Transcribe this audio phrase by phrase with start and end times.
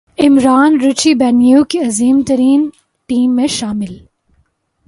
[0.17, 2.69] Imran Richie Benaud کی عظیم ترین
[3.09, 3.93] ٹیم میں شامل